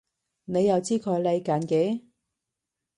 [0.45, 2.01] 你又知佢嚟緊嘅？